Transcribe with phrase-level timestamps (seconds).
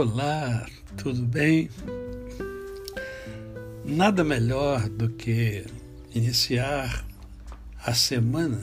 [0.00, 0.64] Olá,
[0.96, 1.68] tudo bem?
[3.84, 5.66] Nada melhor do que
[6.14, 7.04] iniciar
[7.84, 8.60] a semana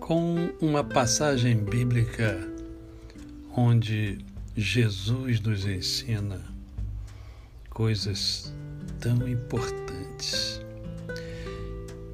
[0.00, 2.38] com uma passagem bíblica
[3.56, 4.18] onde
[4.54, 6.44] Jesus nos ensina
[7.70, 8.52] coisas
[9.00, 10.60] tão importantes.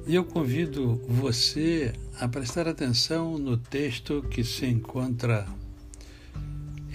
[0.07, 5.45] E eu convido você a prestar atenção no texto que se encontra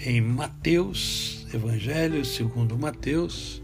[0.03, 3.61] em Mateus, Evangelho segundo Mateus,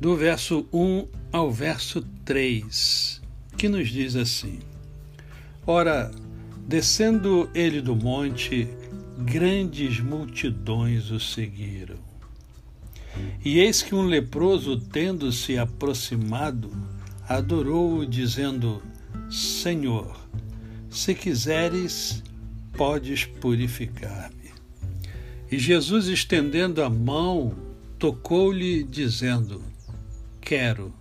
[0.00, 3.20] do verso 1 ao verso 3,
[3.56, 4.60] que nos diz assim:
[5.66, 6.12] Ora,
[6.68, 8.68] descendo ele do monte,
[9.18, 11.98] grandes multidões o seguiram.
[13.44, 16.70] E eis que um leproso, tendo se aproximado,
[17.28, 18.80] adorou-o, dizendo:
[19.28, 20.16] Senhor,
[20.88, 22.22] se quiseres,
[22.76, 24.41] podes purificar-me.
[25.52, 27.54] E Jesus, estendendo a mão,
[27.98, 29.62] tocou-lhe, dizendo:
[30.40, 30.94] Quero,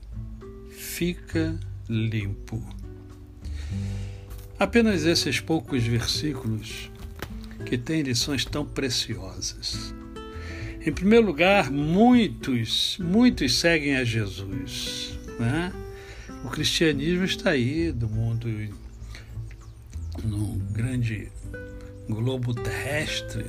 [0.71, 1.57] fica
[1.87, 2.61] limpo.
[4.59, 6.91] Apenas esses poucos versículos
[7.65, 9.95] que têm lições tão preciosas.
[10.85, 15.17] Em primeiro lugar, muitos, muitos seguem a Jesus.
[15.39, 15.71] Né?
[16.43, 18.49] O cristianismo está aí do mundo,
[20.25, 21.31] no grande
[22.09, 23.45] globo terrestre,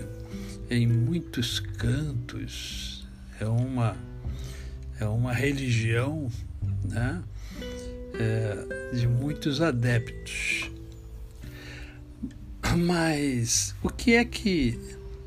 [0.75, 3.07] em muitos cantos.
[3.41, 3.97] É uma,
[5.01, 6.31] é uma religião
[6.85, 7.23] né?
[8.15, 10.71] É, de muitos adeptos.
[12.77, 14.79] Mas o que é que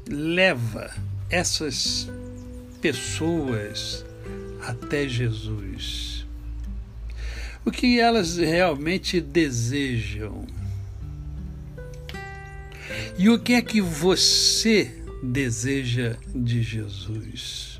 [0.07, 0.91] leva
[1.29, 2.09] essas
[2.81, 4.05] pessoas
[4.61, 6.15] até Jesus?
[7.65, 10.45] o que elas realmente desejam.
[13.17, 14.93] E o que é que você
[15.23, 17.79] deseja de Jesus?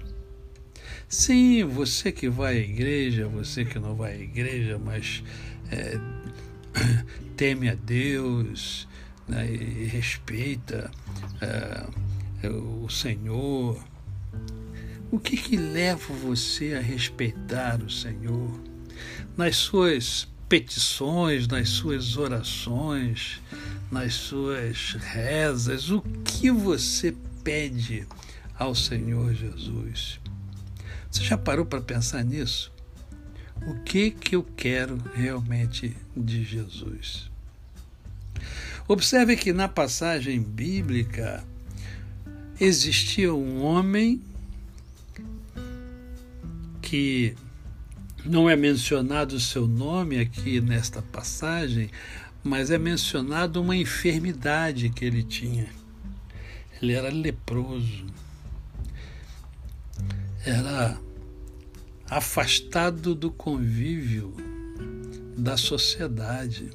[1.07, 5.23] Sim, você que vai à igreja, você que não vai à igreja, mas
[5.71, 5.99] é,
[7.37, 8.87] teme a Deus
[9.27, 10.89] né, e respeita
[11.41, 13.81] é, o Senhor.
[15.11, 18.75] O que, que leva você a respeitar o Senhor?
[19.37, 23.41] nas suas petições, nas suas orações,
[23.91, 28.07] nas suas rezas, o que você pede
[28.57, 30.19] ao Senhor Jesus?
[31.09, 32.71] Você já parou para pensar nisso?
[33.67, 37.31] O que que eu quero realmente de Jesus?
[38.87, 41.43] Observe que na passagem bíblica
[42.59, 44.21] existia um homem
[46.81, 47.35] que
[48.25, 51.89] não é mencionado o seu nome aqui nesta passagem,
[52.43, 55.67] mas é mencionado uma enfermidade que ele tinha.
[56.81, 58.05] Ele era leproso.
[60.43, 60.97] Era
[62.09, 64.35] afastado do convívio
[65.37, 66.69] da sociedade.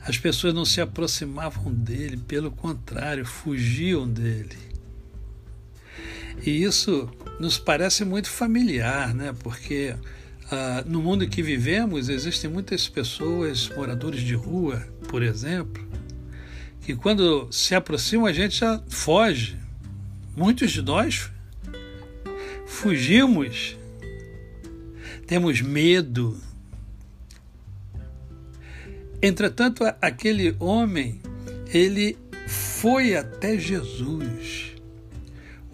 [0.00, 4.73] As pessoas não se aproximavam dele, pelo contrário, fugiam dele.
[6.42, 7.08] E isso
[7.38, 9.34] nos parece muito familiar, né?
[9.42, 9.94] porque
[10.50, 15.86] ah, no mundo em que vivemos existem muitas pessoas, moradores de rua, por exemplo,
[16.82, 19.56] que quando se aproximam a gente já foge.
[20.36, 21.30] Muitos de nós
[22.66, 23.76] fugimos,
[25.26, 26.38] temos medo.
[29.22, 31.20] Entretanto, aquele homem,
[31.72, 34.73] ele foi até Jesus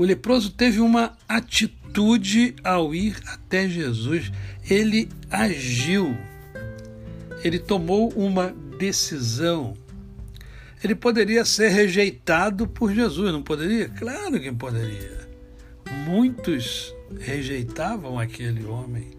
[0.01, 4.33] o leproso teve uma atitude ao ir até Jesus.
[4.67, 6.17] Ele agiu.
[7.45, 9.77] Ele tomou uma decisão.
[10.83, 13.91] Ele poderia ser rejeitado por Jesus, não poderia?
[13.91, 15.29] Claro que poderia.
[16.07, 19.11] Muitos rejeitavam aquele homem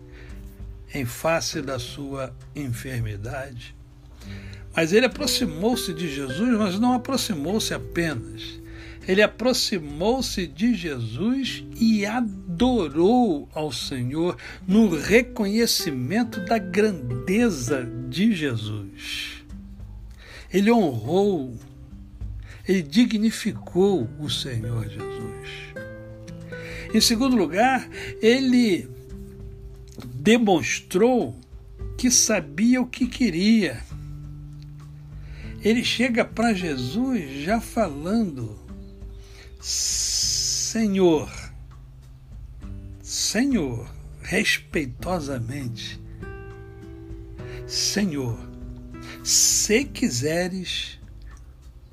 [0.95, 3.75] em face da sua enfermidade.
[4.75, 8.60] Mas ele aproximou-se de Jesus, mas não aproximou-se apenas
[9.07, 14.37] ele aproximou-se de Jesus e adorou ao Senhor
[14.67, 19.43] no reconhecimento da grandeza de Jesus.
[20.53, 21.57] Ele honrou,
[22.67, 25.31] ele dignificou o Senhor Jesus.
[26.93, 27.89] Em segundo lugar,
[28.21, 28.87] ele
[30.13, 31.35] demonstrou
[31.97, 33.81] que sabia o que queria.
[35.63, 38.60] Ele chega para Jesus já falando
[39.61, 41.31] Senhor,
[43.01, 43.87] Senhor,
[44.21, 46.01] respeitosamente,
[47.67, 48.39] Senhor,
[49.23, 50.99] se quiseres,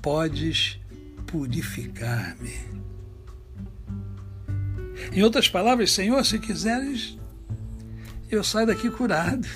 [0.01, 0.81] podes
[1.27, 2.59] purificar-me.
[5.13, 7.19] Em outras palavras, Senhor, se quiseres,
[8.31, 9.47] eu saio daqui curado.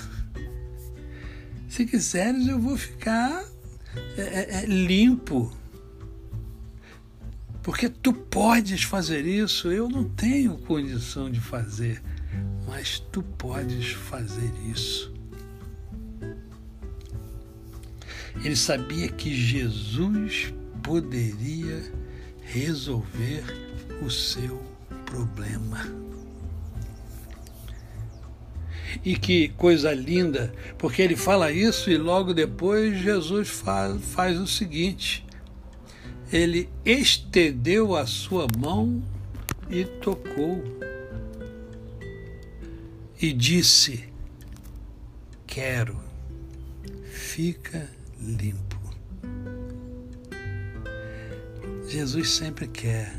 [1.67, 3.43] Se quiseres, eu vou ficar
[4.17, 5.51] é, é, é, limpo.
[7.63, 12.03] Porque tu podes fazer isso, eu não tenho condição de fazer,
[12.67, 15.13] mas tu podes fazer isso.
[18.43, 21.81] Ele sabia que Jesus poderia
[22.41, 23.45] resolver
[24.05, 24.61] o seu
[25.05, 25.79] problema.
[29.05, 34.45] E que coisa linda, porque ele fala isso e logo depois Jesus faz, faz o
[34.45, 35.25] seguinte:
[36.33, 39.03] ele estendeu a sua mão
[39.69, 40.63] e tocou,
[43.21, 44.09] e disse:
[45.45, 46.01] Quero,
[47.11, 47.87] fica
[48.19, 48.81] limpo.
[51.87, 53.15] Jesus sempre quer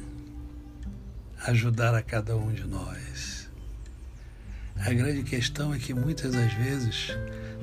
[1.46, 3.48] ajudar a cada um de nós.
[4.74, 7.10] A grande questão é que muitas das vezes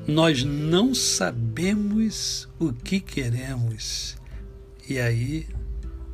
[0.08, 4.21] nós não sabemos o que queremos
[4.88, 5.48] e aí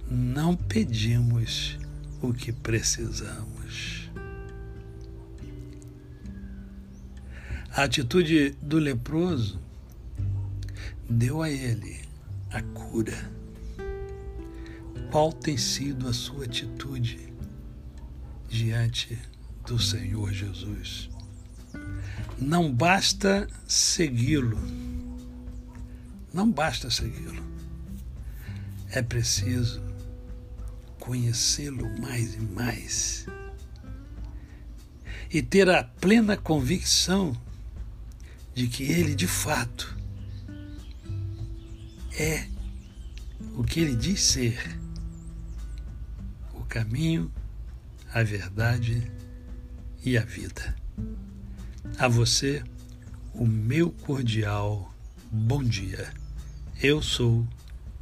[0.10, 1.78] não pedimos
[2.22, 4.10] o que precisamos.
[7.72, 9.60] A atitude do leproso
[11.10, 12.02] deu a ele
[12.52, 13.32] a cura.
[15.12, 17.28] Qual tem sido a sua atitude
[18.50, 19.18] diante
[19.66, 21.10] do Senhor Jesus.
[22.40, 24.58] Não basta segui-lo.
[26.34, 27.44] Não basta segui-lo.
[28.98, 29.80] É preciso
[31.00, 33.28] conhecê-lo mais e mais.
[35.32, 37.40] E ter a plena convicção
[38.56, 39.96] de que ele, de fato,
[42.18, 42.48] é
[43.56, 44.80] o que ele diz ser:
[46.56, 47.32] o caminho,
[48.12, 49.12] a verdade
[50.04, 50.76] e a vida.
[52.00, 52.64] A você,
[53.32, 54.92] o meu cordial
[55.32, 56.12] bom dia.
[56.82, 57.48] Eu sou